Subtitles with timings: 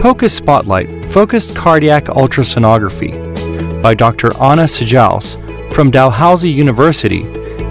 [0.00, 3.12] POCUS Spotlight Focused Cardiac Ultrasonography
[3.82, 4.34] by Dr.
[4.38, 5.36] Ana Sjaus
[5.74, 7.24] from Dalhousie University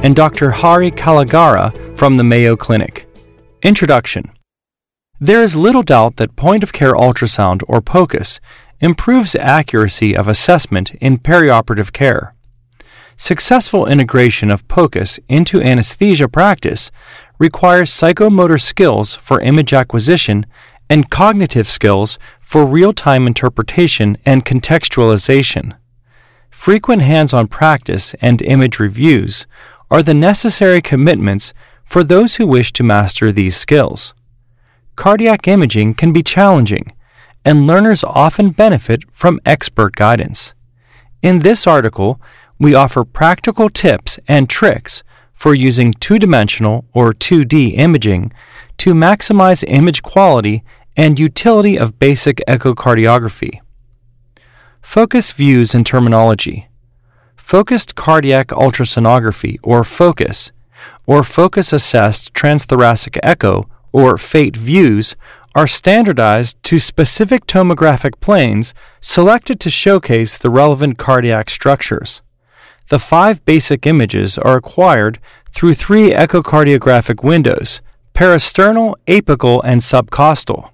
[0.03, 0.51] and Dr.
[0.51, 3.07] Hari Kalagara from the Mayo Clinic.
[3.63, 4.31] Introduction
[5.19, 8.39] There is little doubt that point of care ultrasound, or POCUS,
[8.79, 12.35] improves accuracy of assessment in perioperative care.
[13.17, 16.91] Successful integration of POCUS into anesthesia practice
[17.39, 20.45] requires psychomotor skills for image acquisition
[20.89, 25.77] and cognitive skills for real time interpretation and contextualization.
[26.49, 29.47] Frequent hands on practice and image reviews
[29.91, 31.53] are the necessary commitments
[31.85, 34.13] for those who wish to master these skills.
[34.95, 36.91] Cardiac imaging can be challenging,
[37.45, 40.53] and learners often benefit from expert guidance.
[41.21, 42.21] In this article,
[42.59, 45.03] we offer practical tips and tricks
[45.33, 48.33] for using two dimensional or 2D imaging
[48.77, 50.63] to maximize image quality
[50.99, 53.61] and utility of basic echocardiography.
[54.81, 56.67] Focus views and terminology.
[57.37, 60.51] Focused cardiac ultrasonography, or FOCUS,
[61.07, 65.15] or focus assessed transthoracic echo, or FATE views,
[65.55, 72.21] are standardized to specific tomographic planes selected to showcase the relevant cardiac structures.
[72.89, 75.19] The five basic images are acquired
[75.53, 77.81] through three echocardiographic windows
[78.13, 80.71] parasternal, apical, and subcostal.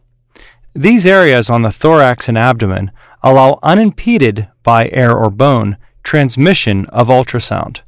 [0.77, 2.91] These areas on the thorax and abdomen
[3.23, 7.79] allow unimpeded by air or bone transmission of ultrasound.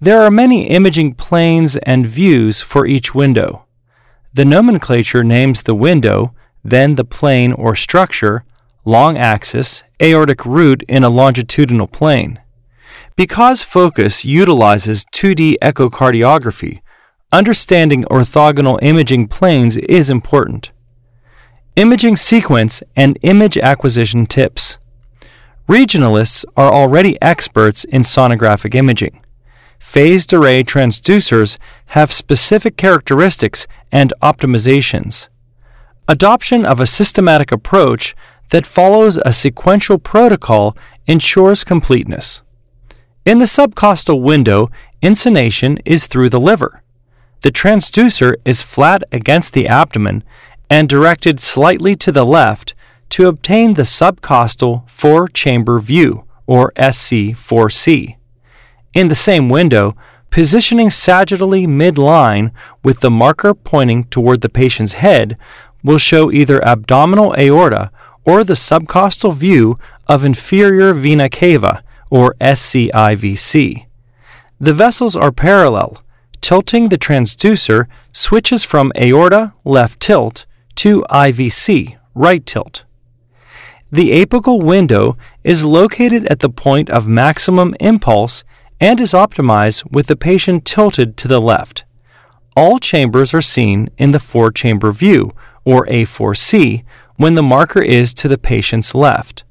[0.00, 3.66] There are many imaging planes and views for each window.
[4.32, 8.44] The nomenclature names the window, then the plane or structure,
[8.86, 12.40] long axis, aortic root in a longitudinal plane.
[13.16, 16.80] Because focus utilizes 2D echocardiography,
[17.30, 20.72] understanding orthogonal imaging planes is important.
[21.76, 24.78] Imaging sequence and image acquisition tips.
[25.68, 29.20] Regionalists are already experts in sonographic imaging.
[29.80, 35.28] Phased array transducers have specific characteristics and optimizations.
[36.06, 38.14] Adoption of a systematic approach
[38.50, 40.76] that follows a sequential protocol
[41.08, 42.42] ensures completeness.
[43.24, 44.70] In the subcostal window,
[45.02, 46.84] insonation is through the liver.
[47.40, 50.22] The transducer is flat against the abdomen
[50.74, 52.74] and directed slightly to the left
[53.08, 58.16] to obtain the subcostal four chamber view, or SC4C.
[58.92, 59.94] In the same window,
[60.30, 62.50] positioning sagittally midline
[62.82, 65.38] with the marker pointing toward the patient's head
[65.84, 67.92] will show either abdominal aorta
[68.24, 73.86] or the subcostal view of inferior vena cava, or SCIVC.
[74.58, 76.02] The vessels are parallel.
[76.40, 80.46] Tilting the transducer switches from aorta left tilt
[80.76, 82.84] to IVC right tilt.
[83.90, 88.42] The apical window is located at the point of maximum impulse
[88.80, 91.84] and is optimized with the patient tilted to the left.
[92.56, 95.32] All chambers are seen in the four chamber view,
[95.64, 96.84] or A4C,
[97.16, 99.44] when the marker is to the patient's left.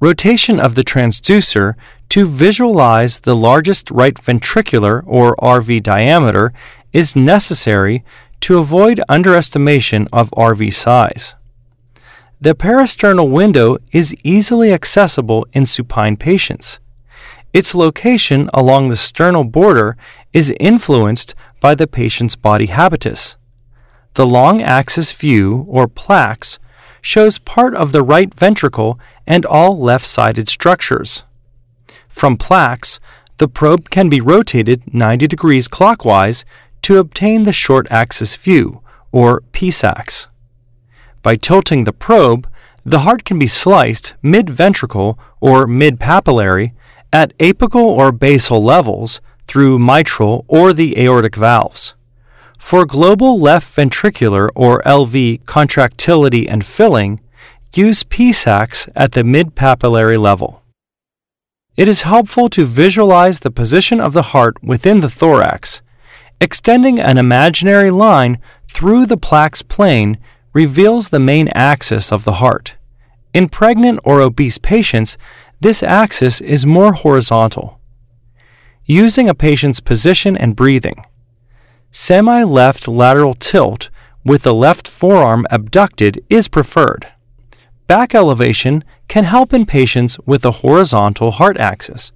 [0.00, 1.74] Rotation of the transducer
[2.10, 6.52] to visualize the largest right ventricular or RV diameter
[6.92, 8.04] is necessary
[8.40, 11.34] to avoid underestimation of RV size.
[12.40, 16.78] The parasternal window is easily accessible in supine patients.
[17.52, 19.96] Its location along the sternal border
[20.32, 23.36] is influenced by the patient's body habitus.
[24.14, 26.58] The long axis view, or PLAX,
[27.00, 31.24] shows part of the right ventricle and all left sided structures.
[32.08, 33.00] From PLAX,
[33.38, 36.44] the probe can be rotated 90 degrees clockwise
[36.88, 38.80] to obtain the short axis view,
[39.12, 40.26] or PSAX.
[41.22, 42.48] By tilting the probe,
[42.82, 46.72] the heart can be sliced mid ventricle or mid papillary
[47.12, 51.94] at apical or basal levels through mitral or the aortic valves.
[52.58, 57.20] For global left ventricular or LV contractility and filling,
[57.74, 60.62] use PSAX at the mid papillary level.
[61.76, 65.82] It is helpful to visualize the position of the heart within the thorax.
[66.40, 68.38] Extending an imaginary line
[68.68, 70.18] through the PLAX plane
[70.52, 72.76] reveals the main axis of the heart.
[73.34, 75.18] In pregnant or obese patients,
[75.60, 77.80] this axis is more horizontal.
[78.84, 81.04] Using a patient's position and breathing.
[81.90, 83.90] Semi left lateral tilt
[84.24, 87.08] with the left forearm abducted is preferred.
[87.86, 92.12] Back elevation can help in patients with a horizontal heart axis,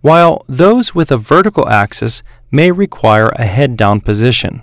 [0.00, 4.62] while those with a vertical axis may require a head down position.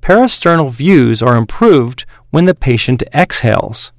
[0.00, 3.92] Parasternal views are improved when the patient exhales.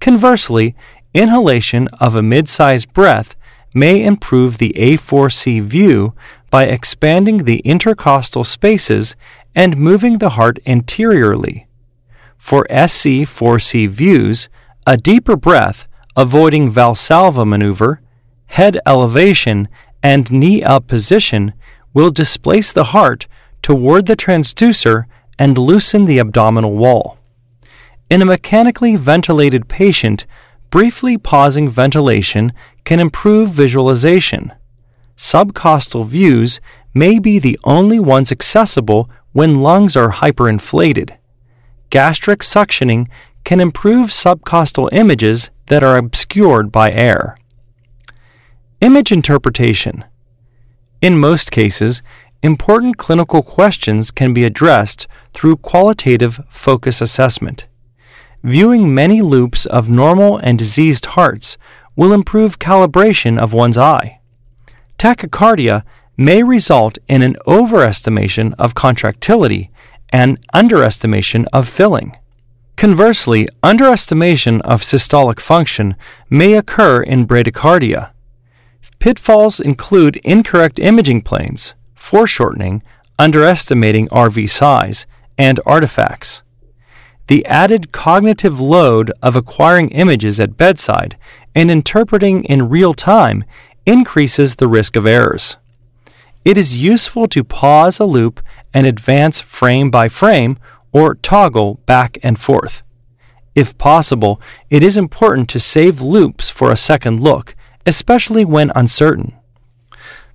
[0.00, 0.76] Conversely,
[1.14, 3.34] inhalation of a mid sized breath
[3.74, 6.14] may improve the A4C view
[6.50, 9.14] by expanding the intercostal spaces
[9.54, 11.66] and moving the heart anteriorly.
[12.36, 14.48] For SC4C views,
[14.86, 15.86] a deeper breath,
[16.16, 18.00] avoiding Valsalva maneuver,
[18.46, 19.68] head elevation,
[20.02, 21.52] and knee up position
[21.94, 23.26] will displace the heart
[23.62, 25.04] toward the transducer
[25.38, 27.18] and loosen the abdominal wall.
[28.10, 30.26] In a mechanically ventilated patient,
[30.70, 32.52] briefly pausing ventilation
[32.84, 34.52] can improve visualization.
[35.16, 36.60] Subcostal views
[36.94, 41.16] may be the only ones accessible when lungs are hyperinflated.
[41.90, 43.08] Gastric suctioning
[43.44, 47.36] can improve subcostal images that are obscured by air.
[48.80, 50.04] Image interpretation.
[51.00, 52.02] In most cases,
[52.42, 57.68] important clinical questions can be addressed through qualitative focus assessment.
[58.42, 61.56] Viewing many loops of normal and diseased hearts
[61.94, 64.18] will improve calibration of one's eye.
[64.98, 65.84] Tachycardia
[66.16, 69.70] may result in an overestimation of contractility
[70.10, 72.16] and underestimation of filling.
[72.76, 75.94] Conversely, underestimation of systolic function
[76.28, 78.10] may occur in bradycardia.
[78.98, 82.82] Pitfalls include incorrect imaging planes, foreshortening,
[83.18, 85.06] underestimating RV size,
[85.36, 86.42] and artifacts.
[87.28, 91.16] The added cognitive load of acquiring images at bedside
[91.54, 93.44] and interpreting in real time
[93.84, 95.58] increases the risk of errors.
[96.44, 98.40] It is useful to pause a loop
[98.72, 100.58] and advance frame by frame
[100.92, 102.82] or toggle back and forth.
[103.54, 104.40] If possible,
[104.70, 107.54] it is important to save loops for a second look,
[107.88, 109.32] especially when uncertain.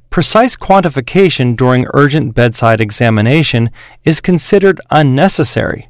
[0.09, 3.69] Precise quantification during urgent bedside examination
[4.03, 5.87] is considered unnecessary.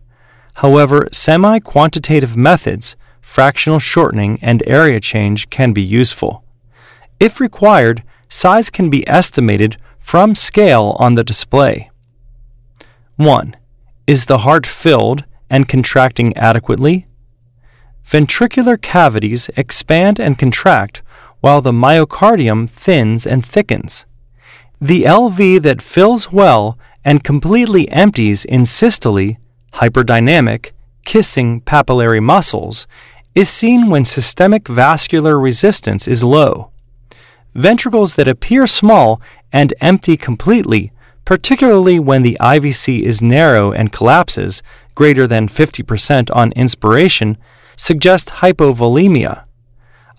[0.55, 6.43] However, semi quantitative methods, fractional shortening, and area change can be useful.
[7.17, 11.89] If required, size can be estimated from scale on the display.
[13.15, 13.55] 1.
[14.05, 17.07] Is the heart filled and contracting adequately?
[18.05, 21.01] Ventricular cavities expand and contract
[21.43, 24.05] while the myocardium thins and thickens.
[24.79, 29.35] The LV that fills well and completely empties in systole,
[29.73, 30.71] hyperdynamic,
[31.03, 32.87] kissing papillary muscles,
[33.35, 36.71] is seen when systemic vascular resistance is low.
[37.53, 40.93] Ventricles that appear small and empty completely,
[41.25, 44.63] particularly when the IVC is narrow and collapses,
[44.95, 47.37] greater than 50% on inspiration,
[47.75, 49.43] suggest hypovolemia.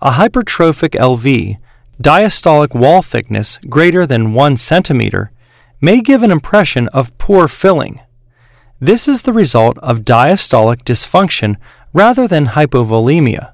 [0.01, 1.57] A hypertrophic LV,
[2.01, 5.31] diastolic wall thickness greater than 1 centimeter,
[5.79, 8.01] may give an impression of poor filling.
[8.79, 11.55] This is the result of diastolic dysfunction
[11.93, 13.53] rather than hypovolemia.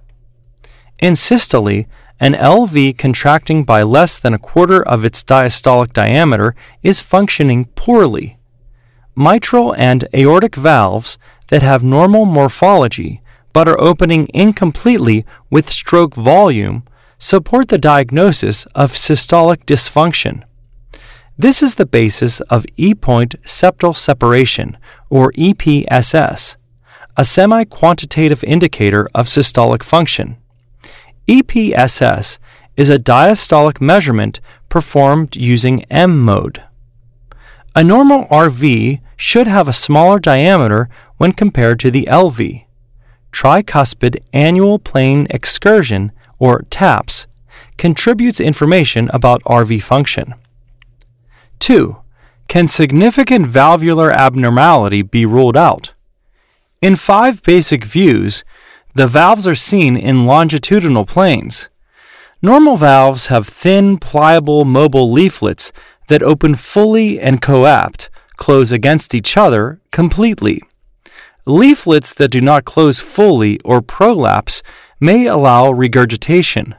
[0.98, 1.86] In systole,
[2.20, 8.40] an LV contracting by less than a quarter of its diastolic diameter is functioning poorly.
[9.16, 13.22] Mitral and aortic valves that have normal morphology
[13.54, 16.84] but are opening incompletely with stroke volume
[17.18, 20.44] support the diagnosis of systolic dysfunction.
[21.38, 24.78] This is the basis of E point septal separation,
[25.10, 26.56] or EPSS,
[27.16, 30.38] a semi quantitative indicator of systolic function.
[31.28, 32.38] EPSS
[32.78, 36.64] is a diastolic measurement performed using M mode.
[37.76, 42.66] A normal RV should have a smaller diameter when compared to the LV
[43.32, 47.28] tricuspid annular plane excursion, or TAPSE,
[47.78, 50.34] contributes information about RV function.
[51.60, 51.98] 2.
[52.48, 55.94] Can significant valvular abnormality be ruled out?
[56.82, 58.44] In five basic views,
[58.96, 61.70] the valves are seen in longitudinal planes.
[62.42, 65.72] Normal valves have thin, pliable, mobile leaflets
[66.08, 70.62] that open fully and coapt, close against each other completely.
[71.46, 74.62] Leaflets that do not close fully or prolapse
[75.00, 76.76] may allow regurgitation.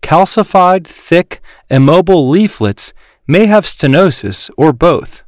[0.00, 2.94] Calcified, thick, immobile leaflets
[3.26, 5.22] may have stenosis or both.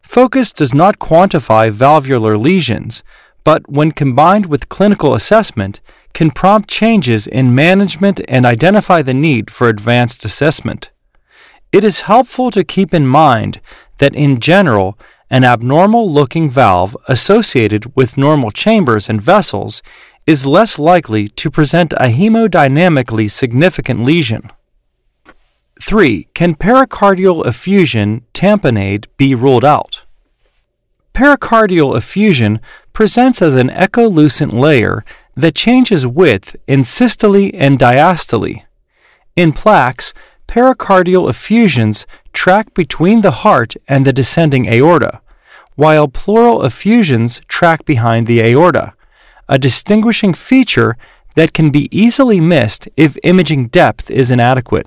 [0.00, 3.02] Focus does not quantify valvular lesions,
[3.42, 5.80] but when combined with clinical assessment,
[6.14, 10.90] can prompt changes in management and identify the need for advanced assessment.
[11.72, 13.60] It is helpful to keep in mind
[13.98, 14.98] that in general,
[15.30, 19.82] an abnormal looking valve associated with normal chambers and vessels
[20.26, 24.50] is less likely to present a hemodynamically significant lesion.
[25.80, 26.28] 3.
[26.34, 30.04] Can pericardial effusion tamponade be ruled out?
[31.14, 32.60] Pericardial effusion
[32.92, 35.04] presents as an echolucent layer
[35.36, 38.62] that changes width in systole and diastole.
[39.36, 40.12] In PLAX,
[40.48, 42.06] pericardial effusions
[42.36, 45.20] track between the heart and the descending aorta,
[45.74, 48.92] while pleural effusions track behind the aorta,
[49.48, 50.96] a distinguishing feature
[51.34, 54.86] that can be easily missed if imaging depth is inadequate.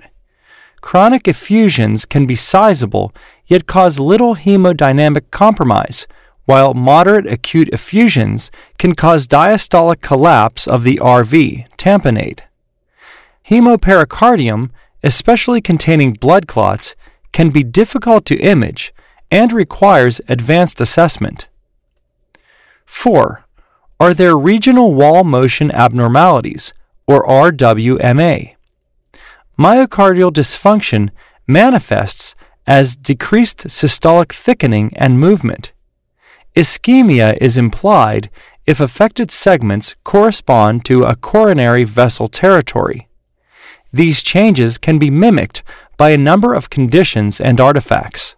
[0.80, 3.12] Chronic effusions can be sizable
[3.46, 6.06] yet cause little hemodynamic compromise,
[6.44, 12.40] while moderate acute effusions can cause diastolic collapse of the RV, tamponade.
[13.48, 14.70] Hemopericardium,
[15.02, 16.94] especially containing blood clots,
[17.32, 18.92] can be difficult to image
[19.30, 21.48] and requires advanced assessment.
[22.86, 23.44] 4.
[24.00, 26.72] Are there regional wall motion abnormalities,
[27.06, 28.56] or RWMA?
[29.58, 31.10] Myocardial dysfunction
[31.46, 32.34] manifests
[32.66, 35.72] as decreased systolic thickening and movement.
[36.56, 38.30] Ischemia is implied
[38.66, 43.08] if affected segments correspond to a coronary vessel territory.
[43.92, 45.62] These changes can be mimicked
[46.00, 48.34] by a number of conditions and artifacts.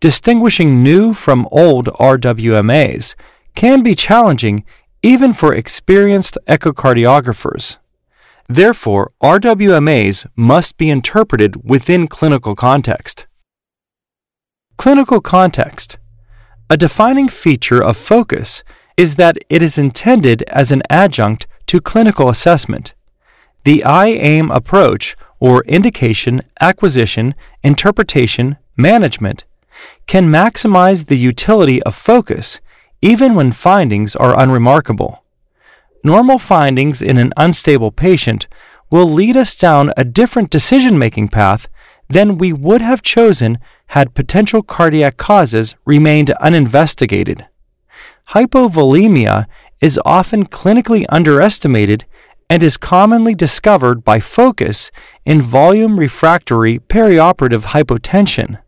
[0.00, 3.14] Distinguishing new from old RWMAs
[3.54, 4.66] can be challenging
[5.02, 7.78] even for experienced echocardiographers.
[8.50, 13.26] Therefore, RWMAs must be interpreted within clinical context.
[14.76, 15.96] Clinical context.
[16.68, 18.62] A defining feature of focus
[18.98, 22.92] is that it is intended as an adjunct to clinical assessment.
[23.64, 29.44] The I-AIM approach, or indication, acquisition, interpretation, management,
[30.06, 32.60] can maximize the utility of focus
[33.02, 35.24] even when findings are unremarkable
[36.04, 38.46] normal findings in an unstable patient
[38.90, 41.66] will lead us down a different decision making path
[42.10, 47.46] than we would have chosen had potential cardiac causes remained uninvestigated.
[48.28, 49.46] Hypovolemia
[49.80, 52.04] is often clinically underestimated
[52.54, 54.92] and is commonly discovered by focus
[55.24, 58.60] in volume refractory perioperative hypotension.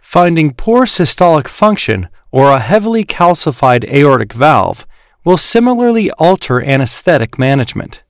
[0.00, 4.84] Finding poor systolic function or a heavily calcified aortic valve
[5.24, 8.02] will similarly alter anesthetic management.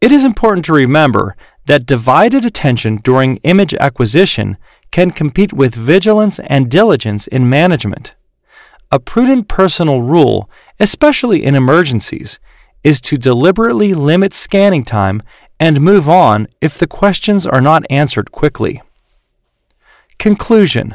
[0.00, 1.36] It is important to remember
[1.66, 4.56] that divided attention during image acquisition
[4.90, 8.16] can compete with vigilance and diligence in management.
[8.90, 10.50] A prudent personal rule,
[10.80, 12.40] especially in emergencies,
[12.84, 15.22] is to deliberately limit scanning time
[15.58, 18.82] and move on if the questions are not answered quickly.
[20.18, 20.94] Conclusion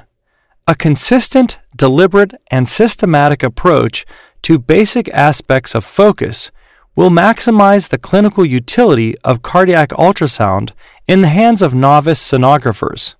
[0.67, 4.05] A consistent, deliberate, and systematic approach
[4.43, 6.51] to basic aspects of focus
[6.96, 10.72] will maximize the clinical utility of cardiac ultrasound
[11.08, 13.15] in the hands of novice sonographers.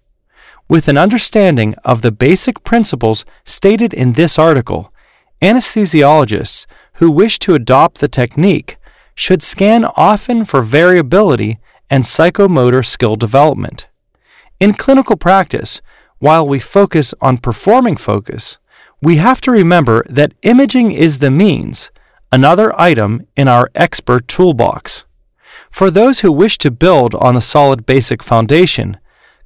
[0.68, 4.94] With an understanding of the basic principles stated in this article,
[5.42, 6.68] anesthesiologists
[7.00, 8.78] who wish to adopt the technique
[9.16, 11.58] should scan often for variability
[11.90, 13.88] and psychomotor skill development.
[14.60, 15.82] In clinical practice,
[16.18, 18.60] while we focus on performing focus,
[19.02, 21.90] we have to remember that imaging is the means,
[22.34, 25.06] another item in our expert toolbox.
[25.72, 28.98] For those who wish to build on a solid basic foundation,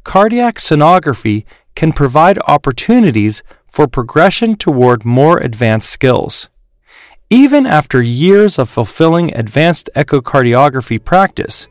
[0.04, 1.46] cardiac sonography
[1.76, 6.50] can provide opportunities for progression toward more advanced skills.
[7.30, 11.68] Even after years of fulfilling advanced echocardiography practice,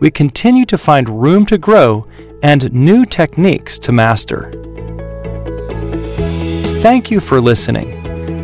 [0.00, 2.06] we continue to find room to grow
[2.42, 4.52] and new techniques to master.
[6.82, 7.94] Thank you for listening.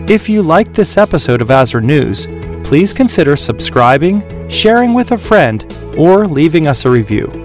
[0.09, 2.27] If you liked this episode of ASRA News,
[2.67, 5.65] please consider subscribing, sharing with a friend,
[5.97, 7.44] or leaving us a review.